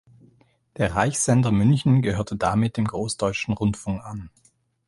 Der 0.77 0.95
"Reichssender 0.95 1.51
München" 1.51 2.01
gehörte 2.01 2.35
damit 2.35 2.75
dem 2.77 2.85
Großdeutschen 2.85 3.53
Rundfunk 3.53 4.03
an. 4.03 4.31